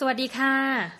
[0.00, 0.54] สวัสดีค่ะ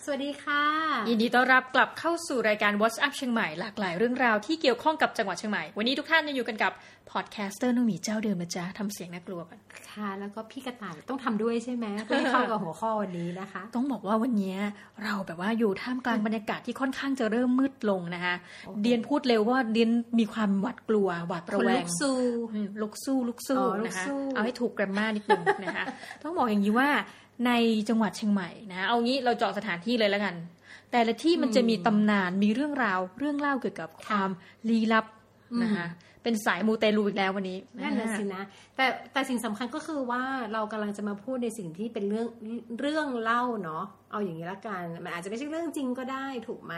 [0.04, 0.62] สวัสดีค่ะ
[1.08, 6.72] ยินดีต้อนรับกลับเข้าสู่รายการ What's Up เชียงใหม่ หลากหลายเรื่องราวที่เกี่ยวข้องกับจังหวัดเชียงใหม่ วันนี้ทุกท่านยังอยู่กันกับ
[7.10, 9.58] podcaster นุ่มหมีเจ้าเดิมนะจ๊ะทำเสียงน่ากลัวกัน
[9.90, 14.56] ค่ะ แล้วก็พี่กระต่ายต้องทำด้วยใช่ไหมเพื่อให้เข้ากับหัวข้อวันนี้นะคะ ต้องบอกว่าวันนี้
[15.04, 18.34] เราแบบว่าอยู่ท่ามกลางบรรยากาศที่ค่อนข้างจะเริ่มมืดลงนะคะ
[18.82, 22.16] เดี๊ยนพูดเลยว่าเดี๊ยนมีความหวาดกลัวหวาดระแวงขนลุกสู้
[22.52, 25.84] อืมลุกสู้ลุกสู้อ๋อลุกนะคะสู้เอาให้ถูก grammar นิดนึงนะคะ
[26.22, 26.88] ต้องบอกอย่างนี้ว่า
[27.46, 27.52] ใน
[27.88, 30.34] จังหวัดเชียงใหม่นะเอางี้เราเจาะสถานที่เลยแล้วกัน
[30.92, 34.30] แต่ละที่มันจะมีตำนานมีเรื่องราวเรื่องเล่าเกี่ยวกับความ
[34.68, 35.04] ลี้ลับ
[35.62, 35.86] นะคะ
[36.22, 38.42] เป็นสายมูเตลูอีกแล้ววันนี้นั่นน่ะสินะ
[38.76, 42.28] แต่แต่สิ่งสำคัญก็คือว่าเรากำลังจะมาพูดในสิ่งที่เป็นเรื่อง
[42.80, 46.74] เรื่องเล่าเนาะเอาอย่างนี้ละกันมันอาจจะไม่ใช่เรื่องจริงก็ได้ถูกไหม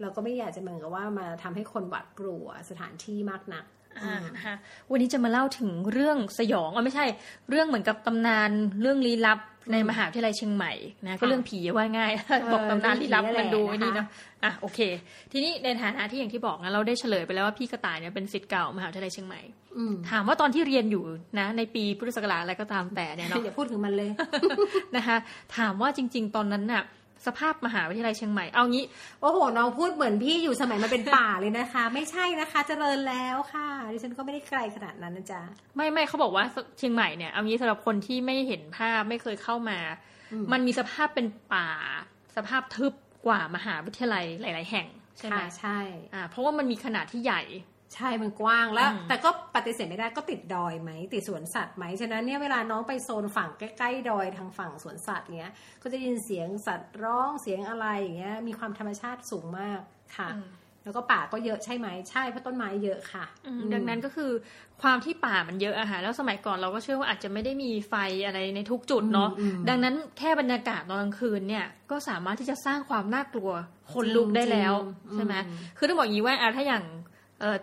[0.00, 3.64] เราก็ไม่อยากจะเหมือนกับว่ามาทำให้คนหวาดกลัวสถานที่มากนัก
[3.98, 4.56] อ่านะคะ
[4.90, 7.06] วันนี้จะมาเล่าถึงเรื่องสยองอะไม่ใช่
[7.50, 9.38] เรื่องเหมือนกับตำนานเรื่องลี้ลับ
[9.72, 10.72] ในมหาวิทยาลัยเชียงใหม่
[11.06, 12.12] นะก็เรื่องผีว่าง่าย
[12.52, 14.06] บอกตำนานลี้ลับมันดูไอ้นี่เนาะ
[14.44, 14.80] อะโอเค
[15.32, 19.40] ทีนี้ในฐานะที่อย่างที่บอกนะเราได้เฉลยไปแล้วว่าพี่กระต่ายเนี่ยเป็นศิษย์เก่ามหาวิทยาลัยเชียงใหม่
[19.76, 21.02] อืมถามว่าตอนที่เรียนอยู่
[21.38, 24.10] นะ ในปีพุทธศักราชอะไรก็ตามแต่เนี่ยเนาะอย่าพูดถึงมันเลย
[24.96, 25.16] นะคะ
[25.56, 26.82] ถามว่าจริง ๆ ตอนนั้นน่ะ
[27.26, 28.84] สภาพมหาวิทยาลัยเชียงใหม่ เอางี้
[29.20, 35.42] โอ้โห น้องพูดเหมือนพี่อยู่สมัยมันเป็นป่าเลยนะคะ ไม่ใช่นะคะเจริญแล้วค่ะ ดิฉันก็ไม่ได้ไกลขนาดนั้นนะจ๊ะ
[35.76, 36.44] ไม่ไม่เขาบอกว่า
[36.78, 39.78] เชียงใหม่เนี่ย เอางี้สำหรับคนที่ไม่เห็นภาพไม่เคยเข้ามา
[40.52, 41.68] มันมีสภาพเป็นป่า
[42.36, 42.92] สภาพทึบ
[43.26, 44.86] กว่ามหาวิทยาลัยหลาย ๆ แห่ง
[45.18, 45.78] ใช่ไหมค่ะใช่
[46.14, 47.42] อ่า เพราะว่ามันมีขนาดที่ใหญ่
[47.94, 59.80] ใช่มันกว้างแล้วอืมแต่ก็ปฏิเสธไม่ได้ก็ติดดอยไหมติดสวนสัตว์ไหมฉะนั้นเนี่ยเวลาน้องไปโซนฝั่งใกล้ๆดอยทางฝั่งสวนสัตว์เนี้ย ก็จะได้ยินเสียงสัตว์ร้องเสียงอะไรอย่างเงี้ย มีความธรรมชาติสูงมาก
[60.18, 60.48] ค่ะอืม
[60.84, 64.30] แล้วก็ป่าก็เยอะใช่ไหมใช่เพราะต้นไม้เยอะค่ะอืมดังนั้นก็คือ
[64.82, 67.94] ความที่ป่ามันเยอะอะค่ะแล้วสมัยก่อนเราก็เชื่อว่าอาจจะไม่ได้มีไฟ
[68.26, 73.50] อะไรในทุกจุดเนาะอืมอืมดังนั้นแค่บรรยากาศตอนกลางคืนเนี่ยก็สามารถที่จะสร้างความน่ากลัว
[73.92, 77.09] คนลุกได้แล้วจริงๆใช่ไหมอืมคือต้องบอกอย่างนี้ว่าอะถ้าอย่างเอ่อ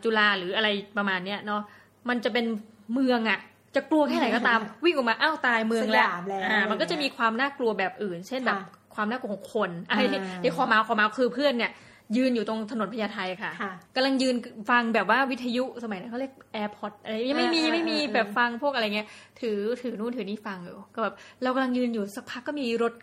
[0.03, 0.67] จุฬาหรืออะไร
[0.97, 1.61] ประมาณเนี้ยเนาะ
[2.09, 2.45] มันจะเป็น
[2.93, 3.39] เมืองอะ
[3.75, 11.71] จะกลัวแค่ไหนก็ตามวิ่งออกมาอ้าวตายเมืองแล้วสยามแล้วอ่ามันก็จะมีความน่ากลัวแบบอื่น เช่นแบบค่ะความน่ากลัวของคนไอ้อ่าที่คอมาคอมาคือเพื่อนเนี่ย
[12.17, 14.35] ยืนอยู่ตรงถนนพญาไทค่ะค่ะกำลังยืน
[14.69, 19.07] ฟังแบบว่าวิทยุสมัยนั้นเขาเรียก AirPod อะไรยังไม่มีเออเออไม่มีเออแบบฟังพวกอะไรเงี้ย
[19.41, 21.13] ถือถือนู่นถือนี่ฟังอยู่ก็แบบ
[21.43, 22.93] เรากำลังยืนอยู่สักพักก็มีรถ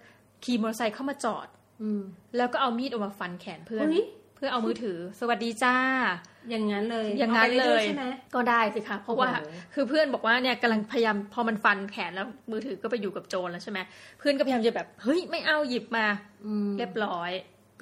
[0.45, 1.47] ขี่มอเตอร์ไซค์เข้ามาจอด
[1.83, 2.03] อืม
[2.37, 4.03] แล้วก็เอามีดออกมาฟันแขนเพื่อนอุ๊ย
[4.35, 5.75] เพื่อเอามือถือ สวัสดีจ้า
[6.51, 13.79] อย่างนั้นเลยอย่างนั้นเลไปรื่ยๆใช่ไหมก็ได้สิคะเพราะว่าโอ้โหคือเพื่อนบอกว่าเนี่ยกำลังพยายามพอมันฟันแขนแล้วมือถือก็ไปอยู่กับโจรแล้วใช่ไหม
[14.19, 16.07] เพื่อนก็พยายามจะแบบเฮ้ยไม่เอาหยิบมา
[16.47, 17.33] อืมเรียบร้อย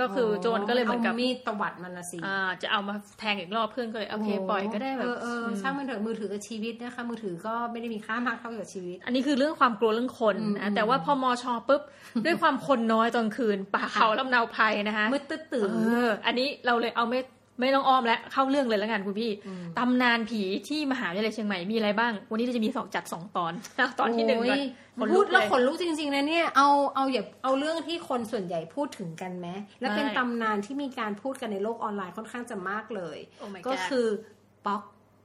[0.01, 11.83] ก็คือโจรก็เลยเหมือนกับามีดตวัดมันละสิอ่าจะเอามาแทงอีกรอบเพื่อนก็เลยโอเคปล่อยก็ได้แบบเออเออช่างมันเถอะมือถือกับชีวิตนะคะมือถือก็ไม่ได้มีค่ามากเท่ากับชีวิต อันนี้คือเรื่องความกลัวเรื่องคนอืมนะแต่ว่าพอมอชอปุ๊บ
[12.25, 17.21] ด้วยความคนน้อยตอนคืนป่าเขาลำเนาภัยนะคะมืดตื้อตื่นเอออันนี้เราเลยเอาไม่
[17.61, 19.31] ไม่ต้องอ้อมแล้วเข้าเรื่องเลยแล้วกันคุณพี่
[19.79, 23.53] ตำนานผีที่มหาวิทยาลัยเชียงใหม่มีอะไรบ้าง วันนี้เราจะมีสองจัดสองตอน
[24.01, 24.59] ตอนที่หนึ่งก่อน
[24.99, 29.49] ขนพูลุดกแล้วเลยขนลุกจริงๆนะเนี่ยเอาเอาอย่าเอาเรื่องที่คนส่วนใหญ่พูดถึงกันไหม
[29.81, 34.07] และเป็นไม่ตำนานที่มีการพูดกันในโลกออนไลน์ค่อนข้างจะมากเลย Oh my ก็ God คือ
[34.67, 34.83] ป๊อก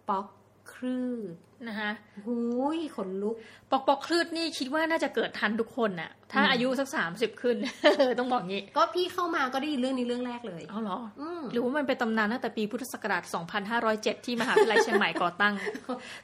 [0.10, 0.26] ป๊อก
[0.74, 1.00] คลื
[1.34, 1.92] ด นะคะ
[2.26, 2.38] หู
[2.76, 3.36] ยขนลุก
[3.72, 7.58] ปอกปอกคลืดนี่คิดว่าน่าจะเกิดทันทุกคนน่ะ ถ้าอายุสักสามสิบขึ้น
[8.20, 13.24] ต้องบอกงี้ ก็พี่เข้ามาก็ได้ยินเรื่องนี้เรื่องแรกเลยเอาเหรออืมหรือว่ามันเป็นตำนานตั้งแต่ปีพุทธศักราช
[13.76, 15.54] 2507 ที่มหาวิทยาลัยเชียงใหม่ก่อตั้ง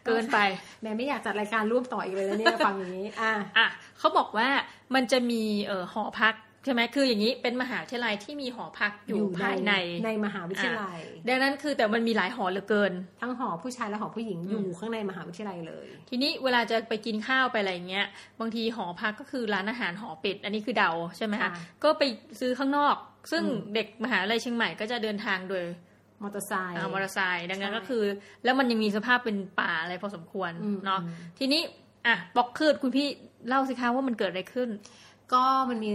[0.05, 0.37] เกินไป
[0.81, 3.67] แม่ไม่อยากจัดรายการร่วมต่ออีกเลยนะเนี่ยฟังอย่างนี้ อะอะ
[3.99, 4.47] เขาบอกว่า
[4.95, 6.33] มันจะมีเอ่อหอพัก
[6.65, 9.73] ใช่ไหมคืออย่างนี้เป็นมหาวิทยาลัยที่มีหอพักอยู่ภายใน
[10.05, 18.05] ในมหาวิทยาลัย ดังนั้นคือแต่มันมีหลายหอเหลือเกิน ทั้งหอผู้ชายและหอผู้หญิงอยู่ข้างในมหาวิทยาลัยเลย ทีนี้เวลาจะไปกินข้าวไปอะไรเงี้ย
[18.39, 21.51] บางทีหอพักก็คือร้านอาหารหอปิดอันนี้คือเดาใช่ไหมคะค่ะ
[21.83, 22.03] ก็ไป
[22.39, 22.95] ซื้อข้างนอก
[23.31, 25.63] ซึ่งอืมเด็กมหาวิทยาลัยเชียงใหม่ก็จะเดินทางโดย
[26.23, 28.03] มอเตอร์ไซค์อ่ามอเตอร์ไซค์ดังนั้นใช่ก็คือ
[28.43, 31.61] แล้วมันยังมีสภาพเป็นป่าอะไรพอสมควรอืมเนาะอืมทีนี้
[32.07, 33.07] อะบอกคืดคุณพี่
[33.47, 34.69] เล่าสิคะว่ามันเกิดอะไรขึ้น
[35.33, 35.93] ก็มันมี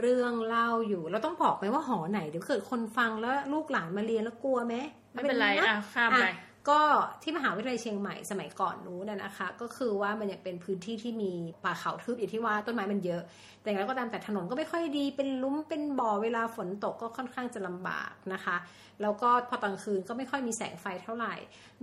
[0.00, 4.74] เรื่องเล่าอยู่ เราต้องบอกไหมว่าหอไหนเดี๋ยวเกิดคนฟังแล้วลูกหลานมาเรียนแล้วกลัวไหม
[5.14, 6.80] ไม่เป็นไรอะข้ามไปอะ ก็
[7.22, 11.32] ที่มหาวิทยาลัยเชียงใหม่สมัยก่อนนู้นนะคะ ก็คือว่ามันยังเป็นพื้นที่ที่มี
[11.64, 13.22] ป่าเขาทึบอย่างที่ว่าต้นไม้มันเยอะ
[13.60, 18.56] แต่อย่างไรก็ตามแต่ถนนก็ไม่ค่อยดีเป็นลุ้มเป็นบ่อเวลาฝนตกก็ค่อนข้างจะลำบากนะคะ
[19.02, 21.34] แล้วก็พอตอนคืนก็ไม่ค่อยมีแสงไฟเท่าไหร่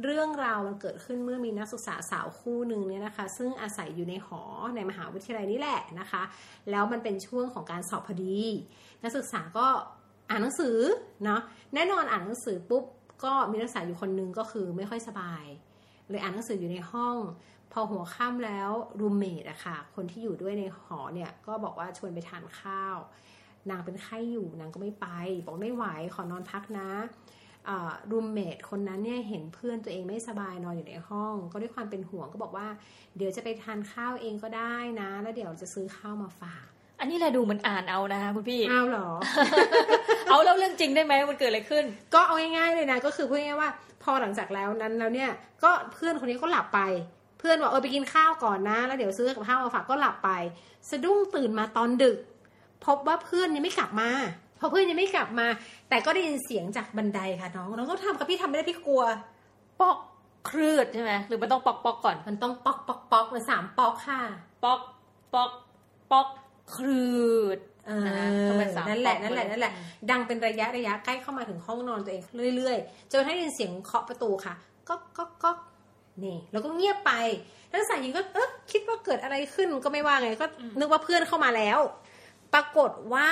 [0.03, 4.41] เรื่องราวมันเกิดขึ้นเมื่อมีนักศึกษาสาวคู่หนึ่งเนี่ยนะคะ ซึ่งอาศัยอยู่ในหอ
[4.75, 6.23] ในมหาวิทยาลัยนี่แหละนะคะ
[6.71, 8.38] แล้วมันเป็นช่วงของการสอบพอดี
[9.03, 9.68] นักศึกษาก็
[10.30, 10.77] อ่านหนังสือ
[11.23, 11.41] เนาะ
[11.73, 12.83] แน่นอนอ่านหนังสือปุ๊บ
[13.23, 15.45] ก็มีนักศึกษาอยู่คนหนึงก็คือไม่ค่อยสบาย
[16.09, 17.17] เลยอ่านหนังสืออยู่ในห้อง
[17.71, 22.97] พอหัวค่ำแล้วรูมเมทอะค่ะ คนที่อยู่ด้วยในหอเนี่ยก็บอกว่าชวนไปทานข้าว
[23.69, 25.07] นางเป็นไข้อยู่นางก็ไม่ไป
[25.45, 26.89] บอกไม่ไหวขอนอนพักนะ
[28.11, 32.67] รูมเมทคนนั้นเนี่ยเห็นเพื่อนตัวเองไม่สบายนอนอยู่ในห้อง ก็ด้วยความเป็นห่วงก็บอกว่า
[33.17, 36.65] เดี๋ยวจะไปทานข้าวเองก็ได้นะ แล้วเดี๋ยวจะซื้อข้าวมาฝาก
[36.99, 39.09] อันนี้แหละดูมันอ่านเอานะคะคุณพี่เอาเหรอ
[40.29, 43.69] เอาแล้วเรื่องจริงได้ไหมมันเกิดอะไรขึ้น ก็เอาง่ายๆเลยนะ ก็คือพูดง่ายๆว่า
[44.03, 45.29] พอหลังจากแล้วนั้นแล้วเนี่ย
[45.63, 46.79] ก็เพื่อนคนนี้ก็หลับไป
[47.39, 50.29] เพื่อนบอกเออไปกินข้าวก่อนนะ แล้วเดี๋ยวซื้อกับข้าวมาฝากก็หลับไป
[50.89, 52.18] สะดุ้งตื่นมาตอนดึก
[52.85, 54.09] พบว่าเพื่อนยังไม่กลับมา
[54.59, 55.47] พอเพื่อนยังไม่กลับมา
[55.89, 59.03] แต่ก็ได้ยินเสียงจากบันไดค่ะน้องน้องก็ทำกับพี่ทำไม่ได้พี่กลัว
[59.80, 59.97] ปอก
[60.50, 64.21] คลืดใช่ไหมหรือมันต้องปอกปอกก่อน มันต้องปอกปอกปอกมันสามปอกค่ะ
[64.63, 64.80] ปอก
[65.33, 65.51] ปอก
[66.12, 66.27] ปอก
[66.75, 67.07] คลื
[67.57, 68.03] ด เออ
[68.89, 69.73] นั่นแหละนั่นแหละนั่นแหละ
[70.11, 72.23] ดังเป็นระยะระยะใกล้เข้ามาถึงห้องนอนตัวเอง
[72.55, 74.55] เรื่อยๆจนให้ยินเสียงเคาะประตูค่ะ
[74.87, 75.49] ก็ก็ก็
[76.23, 77.11] นี่แล้วก็เงียบไป
[77.69, 80.47] แล้วสายหญิงก็เออคิดว่าเกิดอะไรขึ้นก็ไม่ว่าไงก็
[80.79, 81.79] นึกว่าเพื่อนเข้ามาแล้ว
[82.53, 83.29] ปรากฏว่า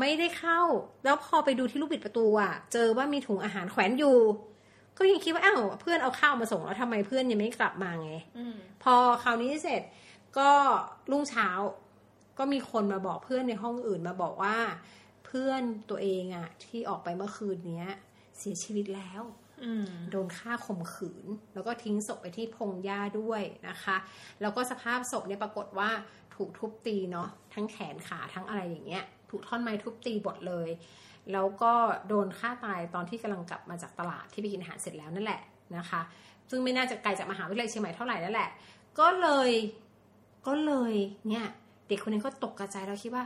[0.00, 0.60] ไม่ได้เข้า
[1.04, 4.16] แล้วพอไปดูที่ลูกบิดประตูอะ เจอว่ามีถุงอาหารแขวนอยู่
[4.98, 8.12] ก็ยังคิดว่าอ้าวเพื่อนเอาข้าวมาส่งแล้วทำไมเพื่อนยังไม่กลับมาไง
[8.82, 9.82] พอคราวนี้เสร็จ
[10.38, 10.50] ก็
[11.10, 11.48] รุ่งเช้า
[12.38, 14.56] ก็มีคนมาบอกเพื่อนในห้องอื่นมาบอกว่า
[15.26, 17.88] เพื่อนตัวเองอะที่ออกไปเมื่อคืนเนี้ย
[18.38, 19.22] เสียชีวิตแล้ว
[20.10, 23.96] โดนฆ่าข่มขืน แล้วก็ทิ้งศพไปที่พงหญ้าด้วยนะคะ
[24.40, 25.90] แล้วก็สภาพศพเนี่ยปรากฏว่า
[26.34, 30.70] ถูกทุบตีเนาะทั้งแขนขาทั้งอะไรอย่างเงี้ย ถูกท่อนไม้ทุบตีบดเลย
[31.32, 31.72] แล้วก็
[32.08, 35.40] โดนฆ่าตายตอนที่กำลังกลับมาจากตลาดที่ไปกินอาหารเสร็จแล้วนั่นแหละ
[35.76, 36.00] นะคะ
[36.50, 38.50] ซึ่งไม่น่าจะไกลจากมหาวิทยาลัยเชียงใหม่เท่าไหร่นั่นแหละ
[38.98, 39.50] ก็เลย
[40.46, 40.94] ก็เลย
[41.28, 41.46] เนี่ย
[41.88, 43.24] เด็กคนนี้ก็ตกกระจายแล้วคิดว่า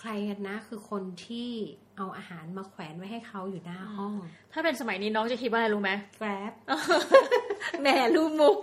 [0.00, 1.50] ใครกันนะคือคนที่
[1.96, 4.14] เอาอาหารมาแขวนไว้ให้เขาอยู่หน้าห้อง
[4.52, 5.90] ถ้าเป็นสมัยนี้น้องจะคิดว่าอะไรรู้ไหม
[6.20, 6.52] grab
[7.80, 8.58] แหมรูมุก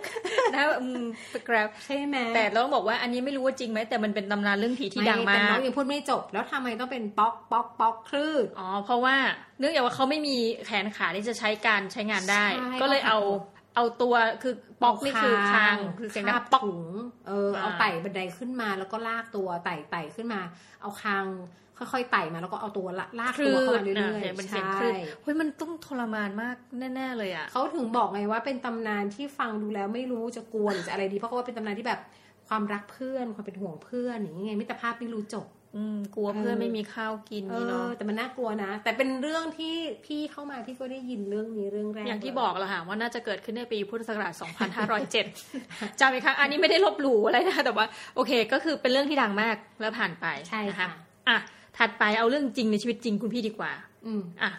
[0.54, 1.04] นะอืม
[1.48, 9.16] grab ใช่ไหมแต่ต้องบอกว่าอันนี้ไม่รู้ว่าจริงไหมแต่มันเป็นตำนานเรื่องผีที่ดังมากแต่น้องยังพูดไม่จบ แล้วทำไมต้องเป็นป๊อกป๊อกป๊อกคลื่นอ๋อเพราะว่า
[9.58, 12.44] เนื่องจากว่าเขาไม่มีแขนขาที่จะใช้การใช้งานได้
[12.80, 13.18] ก็เลยเอา
[13.74, 16.64] เอาตัวคือปอกนี่คือคางคือเสียงดังปอก
[17.28, 20.40] เออเอาไต่บันไดขึ้นมาแล้วก็ลากตัวไต่ไต่ขึ้นมา
[20.82, 21.24] เอาคาง
[21.78, 22.86] ค่อยๆไต่มาแล้วก็เอาตัว
[23.20, 24.90] ลากตัวเข้ามาเรื่อยๆใช่
[25.22, 26.56] เฮ้ยมันต้องทรมานมาก
[26.94, 32.00] แน่ๆเลยอะเขาถึงบอกไงว่าเป็นตำนานที่ฟังดูแล้วไม่รู้จะกลัวหรือจะอะไรดีเพราะว่าเป็นตำนานที่แบบ
[32.48, 35.46] ความรักเพื่อนความเป็นห่วงเพื่อนอย่างเงี้ยมิตรภาพไม่รู้จบ
[35.76, 39.74] อืมกลัวเพื่อนไม่มีข้าวกินนี่เนาะแต่มันน่ากลัวนะ แต่เป็นเรื่องที่
[40.06, 44.32] พี่เข้ามาพี่ก็ได้ยินเรื่องนี้เรื่องแรก อย่างที่บอกแหละค่ะว่าน่าจะเกิดขึ้นในปีพุทธศักราช
[45.20, 47.86] 2507จำไหมคะอันนี้ไม่ได้ลบหลู่อะไรนะ แต่ว่า
[48.16, 50.88] โอเค ก็คือเป็นเรื่องที่ดังมากแล้วผ่านไปใช่ค่ะ
[51.28, 51.36] อะ
[51.78, 53.72] ถัดไปเอาเรื่องจริงในชีวิตจริงคุณพี่ดีกว่า
[54.06, 54.50] อืมอะ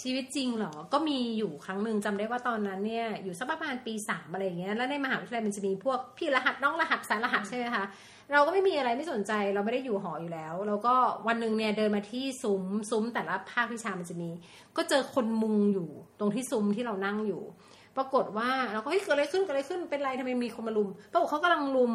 [0.00, 7.84] ชีวิตจริงเหรอ ก็มีอยู่ครั้งหนึ่งจำได้ว่าตอนนั้นเนี่ยอยู่สักประมาณปีสามอะไรเงี้ย แล้วในมหาวิทยาลัยมันจะมีพวกพี่รหัสน้องรหัสสายรหัสใช่ไหมคะ
[8.32, 10.94] เราก็ไม่มีอะไรไม่สนใจ เราไม่ได้อยู่หออยู่แล้ว แล้วก็
[11.26, 14.30] วันหนึ่งเนี่ยเดินมาที่ซุ้มซุ้มแต่ละภาควิชามันจะมี
[14.76, 15.88] ก็เจอคนมุงอยู่
[16.18, 17.42] ตรงที่ซุ้มที่เรานั่งอยู่
[17.96, 21.92] ปรากฏว่าเราก็เฮ้ยเกิดอะไรขึ้นเกิดอะไรขึ้นเป็นไรทำไมมีคนมาลุมปรากฏเขากำลังลุม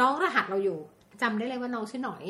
[0.00, 0.78] น้องรหัสเราอยู่
[1.22, 2.24] จำได้เลยว่าน้องชื่อหน่อย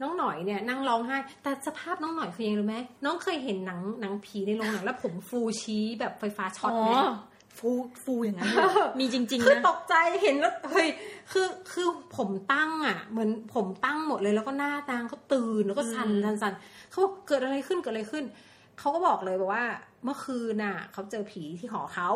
[0.00, 6.90] น้องหน่อยเนี่ยนั่งร้องไห้ แต่สภาพน้องหน่อยคือยังรู้ไหมน้องเคยเห็นหนังหนังผีในโรงหนังแล้วผมฟูชี้แบบไฟฟ้าช็อตไหม
[7.58, 7.70] ฟู
[8.04, 8.48] ฟูอย่างนั้น
[8.98, 10.88] มีจริงๆนะคือตกใจเห็นแล้วเฮ้ย
[11.32, 16.54] คือคือผมตั้งอะ เหมือนผมตั้งหมดเลยแล้วก็หน้าตางเขาตื่นแล้วก็สั่นสั่นสั่น
[16.90, 18.24] เขาบอกเกิดอะไรขึ้นเกิดอะไรขึ้น
[18.78, 19.64] เขาก็บอกเลยบอกว่า
[20.04, 22.08] เมื่อคืนน่ะเขาเจอผีที่หอเขา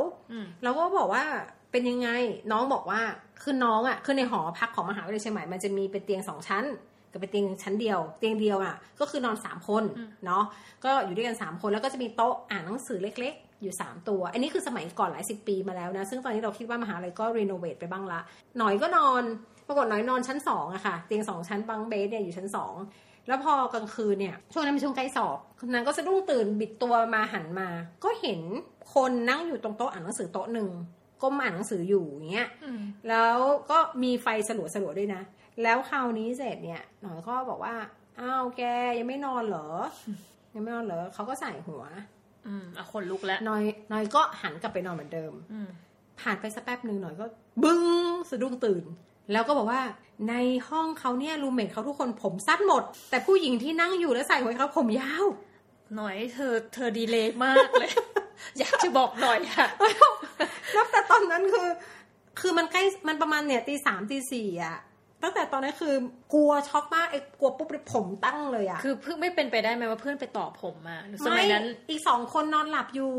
[0.63, 1.25] แล้วก็บอกว่า
[1.71, 2.09] เป็นยังไง
[2.53, 3.01] น้องบอกว่า
[3.43, 6.65] คือน้องอะคือในหอพักของมหาวิทยาลัยเชียงใหม่มันจะมีเป็นเตียงสองชั้น
[7.13, 9.85] กับเป็นเตียงชั้นเดียว เตียงเดียวอะ ก็คือนอนสามคน
[10.27, 10.45] เนาะ
[10.85, 18.21] ก็อยู่ด้วยกันสามคนแล้วก็จะมีโต๊ะอ่านหนังสือเล็กๆ อยู่สามตัว อันนี้คือสมัยก่อนหลายสิบปีมาแล้วนะ ซึ่งตอนนี้เราคิดว่ามหาลัยก็รีโนเวทไปบ้างละ
[18.59, 19.23] หน่อยก็นอน
[19.67, 22.75] ปรากฏหน่อยนอนชั้นสองอะค่ะ เตียงสองชั้นบังเบสเนี่ยอยู่ชั้นสอง
[23.29, 25.39] แล้วพอกลางคืนเนี่ย ช่วงนั้นเป็นช่วงใกล้สอบ
[25.73, 27.69] นางก็สะดุ้งตื่นบิดตัวมาหันมา
[28.05, 28.41] ก็เห็น
[28.95, 30.69] คนนั่งอยู่ตรงโต๊ะอ่านหนังสือโต๊ะหนึ่ง
[31.23, 32.49] ก้มอ่านหนังสืออยู่อย่างเงี้ย
[33.09, 33.37] แล้ว
[33.71, 35.23] ก็มีไฟสลัวสลัวด้วยนะ
[35.63, 37.75] แล้วคราวนี้เสร็จเนี่ยหน่อยก็บอกว่า
[38.21, 38.63] อ้าวแก
[38.99, 39.69] ยังไม่นอนเหรอ
[40.55, 41.83] ยังไม่นอนเหรอเขาก็ใส่หัว
[42.49, 45.61] อืมอะคนลุกแล้วหน่อยหน่อยก็หันกลับไปนอนเหมือนเดิม อื
[46.21, 47.25] ผ่านไปสักแป๊บหนึ่งหน่อยก็
[47.65, 47.83] บึ้ง
[48.31, 48.85] สะดุ้งตื่น
[49.33, 49.83] แล้วก็บอกว่า
[50.29, 50.35] ใน
[50.69, 55.25] ห้องเขาเนี่ยรูเมทเขาทุกคนผมสั้นหมด แต่ผู้หญิงที่นั่งอยู่แล้วใส่หัวเขาผมยาว
[55.97, 57.91] หน่อยเธอเธอดีเลยมากเลย
[58.59, 59.67] อยากจะบอกหน่อยค่ะ
[60.73, 61.69] แล้วแต่ตอนนั้นคือ
[62.41, 64.77] คือมันใกล้มันประมาณเนี่ยตีสามตีสี่อะ
[65.23, 65.95] ตั้งแต่ตอนนั้นคือ
[66.35, 73.13] กลัวช็อกมากไอ้กลัวปุ๊บผมตั้งเลยอะคือเพิ่งไม่เป็นไปได้ไหมว่าเพื่อนไปต่อผมมาสมัยนั้นอีกสองคนนอนหลับอยู่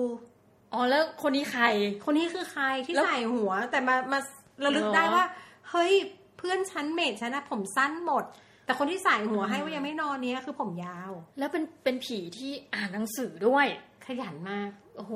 [0.74, 1.64] อ๋อแล้วคนนี้ใคร
[2.06, 4.20] คนนี้คือใครที่ใส่หัว แต่มามา
[4.66, 5.26] ระลึกได้ว่า
[5.70, 5.92] เฮ้ย
[6.38, 8.24] เพื่อนฉันเมทฉันนะผมสั้นหมด
[8.66, 13.68] แต่คนที่ใส่หัวให้ว่ายังไม่นอนเนี้ยคือผมยาว แล้วเป็นเป็นผีที่อ่านหนังสือด้วย
[14.06, 15.14] ขยันมาก โอ้โห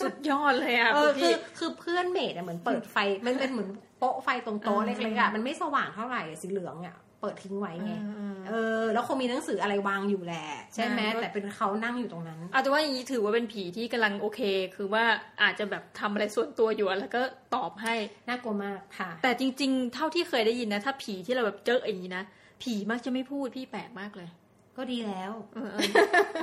[0.00, 2.96] สุดยอดเลยอะเออพี่คือคือเพื่อนเมดอะเหมือนเปิดไฟ
[3.26, 14.40] มันเป็นเหมือนโป๊ะไฟตรงโต๊ะเออเล็กๆอะมันไม่สว่างเท่าไหร่สีเหลืองอะเปิดทิ้งไว้ไงอืมเออ แล้วคงมีหนังสืออะไรวางอยู่แหละ ใช่ไหมใช่แต่เป็นเขานั่งอยู่ตรงนั้นเอาแต่ว่าอย่างนี้ถือว่าเป็นผีที่กำลังโอเค
[14.76, 15.04] คือว่า
[15.42, 17.22] อาจจะแบบทำอะไรส่วนตัวอยู่แล้วก็
[17.54, 17.94] ตอบให้
[18.28, 22.24] น่ากลัวมากค่ะ แต่จริง ๆ เท่าที่เคยได้ยินนะ ถ้าผีที่เราแบบเจออย่างนี้นะ
[22.62, 24.28] ผีมักจะไม่พูดพี่แปลกมากเลย
[24.76, 25.32] ก็ดีแล้ว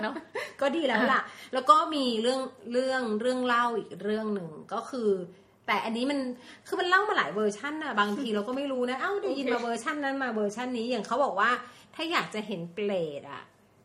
[0.04, 0.16] เนาะ
[0.62, 1.22] ก็ดีแล้วล่ะ
[1.54, 5.10] แล้วก็มีเรื่องเรื่องเรื่องเล่าอีกเรื่องหนึ่งก็คือ
[5.68, 6.20] แต่อันนี้มัน
[6.68, 11.50] คือมันเล่ามาหลายเวอร์ชันนะบางทีเราก็ไม่รู้นะเอ้าได้ยินมาเวอร์ชันนั้นมาเวอร์ชันนี้อย่างเขาบอกว่า
[11.96, 13.44] ถ้าอยากจะเห็นเปรตอะ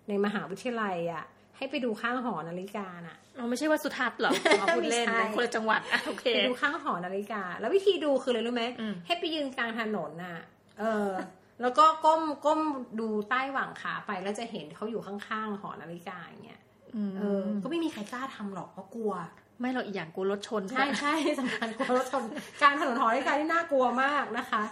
[0.08, 1.24] ในมหาวิทยาลัยอะ
[1.56, 10.38] ให้ไปดูข้างหอนาฬิกาน่ะเราไม่ใช่ว่าสุทัศน์หรอเอาพูดเล่นคนละจังหวัดโอเคไปดูข้างหอนาฬิกา แล้ววิธีดูคืออะไรรู้ไหมอืมให้ไปยืนกลางถนนน่ะ
[10.78, 11.10] เออ
[11.62, 12.60] แล้วก็ก้มก้ม
[13.00, 16.60] ดูใต้หว่างขาไปแล้วจะเห็นเขาอยู่ข้างๆหอนาฬิกาอย่างเงี้ย
[17.08, 19.12] มเออ ก็ไม่มีใครกล้าทำหรอกเพราะกลัว
[19.60, 22.22] ไม่เราอีกอย่างกลัวรถชนใช่ใช่สำคัญกลัวรถชน
[22.62, 24.62] การถนนหอนาฬิกาที่น่ากลัวมากนะคะ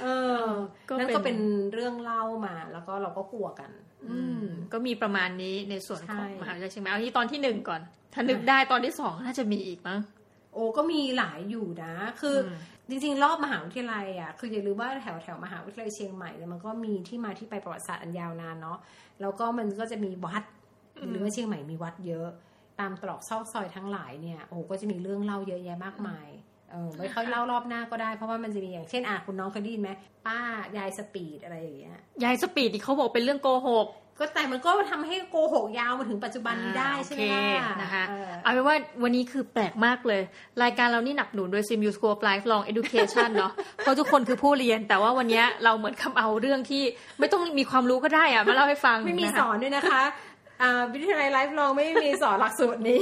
[0.00, 0.06] เอ
[0.40, 0.44] อ
[0.88, 1.38] ก็นั่นเป็นก็เป็น
[1.72, 3.70] เรื่องเล่ามา แล้วก็เราก็กลัวกัน
[4.10, 7.80] อืม ก็มีประมาณนี้ในส่วนของใช่มหาวิทยาลัยเชียงใหม่เอาที่ตอนที่หนึ่งก่อน
[8.14, 10.00] ถ้านึกได้ตอนที่สองน่าจะมีอีกมั้ง
[10.54, 12.56] โอ้ก็มีหลายอยู่นะ คืออม
[12.90, 18.78] จริงๆ รอบมหาวิทยาลัยอะคืออย่าลืมว่าแถวแถวมหาวิทยาลัยเชียงใหม่เนี่ยมันก็มีที่มาที่ไปประวัติศาสตร์อันยาวนานเนาะ
[19.20, 20.42] แล้วก็มันก็จะมีวัด
[21.10, 22.28] หรือว่าเชียงใหม่มีวัดเยอะ
[22.80, 26.28] ตามตรอกซอกซอยทั้งหลายเนี่ยโอ้ก็จะมีเรื่องเล่าเยอะแยะมากมาย
[26.70, 29.90] เออไว้ค่อยเล่ารอบหน้าก็ได้เพราะว่ามันจะมีอย่างเช่นอะคุณน้องเคยได้ยินไหม
[30.26, 30.38] ป้า
[30.78, 33.86] ยายสปีดอะไรอย่างเงี้ยยาย speed ที่เขาบอกเป็นเรื่องโกหก
[34.20, 40.22] ก็แต่มันก็ทำให้โกหกยาวมาถึงปัจจุบันนี้ได้อ่าใช่ไหมโอเคล่ะนะคะเออเอาเป็นว่าวันนี้คือแปลกมากเลย
[40.62, 46.82] รายการเรานี่สนับสนุนโดย CMU School of Lifelong Education เนาะเพราะทุกคนคือผู้เรียน แต่ว่าวันนี้เราเหมือนนำเอาเรื่องที่
[47.18, 50.29] ไม่ต้องมีความรู้ก็ได้อะมาเล่าให้ฟังไม่มีนะคะสอนด้วยนะคะอ่า
[50.92, 53.00] วิทยาลัย lifelong ไม่มีสอนหลักสูตรนี้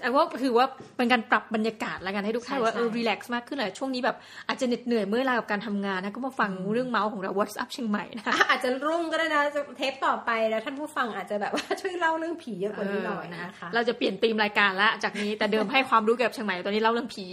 [0.00, 0.66] แต่ว่าถือว่า
[0.96, 4.16] เป็นการปรับบรรยากาศแล้วกันให้ทุกท่านใช่ว่าเออใช่รีแลกซ์มากขึ้นเลยช่วงนี้แบบ
[4.48, 9.40] อาจจะเหน็ดเหนื่อยเมื่อยล้ากับการทำงานนะก็มาฟังเรื่องเมาส์ของเรา WhatsApp เชียงใหม่นะอะอาจจะรุ่งก็ได้นะ
[9.76, 17.24] เทปต่อไปแล้วท่านผู้ฟังอาจจะแบบว่าช่วยเล่าเรื่องผีเยอะกว่านี้หน่อยเนะคะเราจะเปลี่ยนธีมรายการละจากนี้แต่เดิมให้ความรู้เกี่ยวกับเชียงใหม่ตอนนี้เล่าเรื่องผี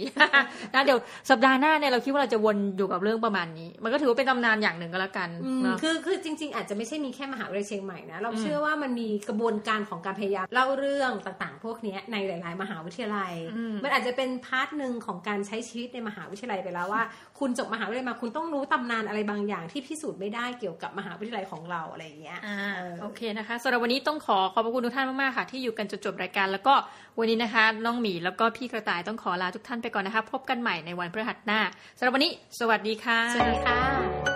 [0.74, 0.98] นะเดี๋ยว
[1.30, 17.02] สัปดาห์หน้าเนี่ยเราคิดว่าเราจะวนอยู่กับเรื่องประมาณนี้ มันก็ถือว่าเป็นตำนานอย่างหนึ่งก็แล้วกันอืมเนาะคือคือจริง ๆ อาจจะไม่ใช่มีแค่มหาวิทยาลัยเชียงใหม่นะเราอืมเชื่อว่ามันมีกระบวนการของการพยายามเล่าเรื่องต่างๆ พวกเนี้ยในหลาย ๆ มหาวิทยาลัยอืมมันอาจจะเป็น part หนึ่งของการใช้ชีวิตในมหาวิทยาลัยไปแล้วว่า
[17.38, 26.74] คุณจบมหาวิทยาลัยมาคุณต้องรู้ตำนานอะไรบางอย่างที่พิสูจน์ไม่ได้เกี่ยวกับมหาวิทยาลัยของเราอะไรอย่างเงี้ยอ่าเออโอเคนะคะสำหรับวันนี้ต้องขอขอบพระคุณทุกท่านมากๆค่ะที่อยู่กันจนจบรายการ แล้วก็
[27.18, 31.60] วันนี้นะคะน้องหมีแล้วก็พี่กระต่ายต้องขอลาทุกท่านไปก่อนนะคะพบกันใหม่ในวันพฤหัสหน้า
[31.98, 34.31] สำหรับวันนี้ สวัสดีค่ะสวัสดีค่ะ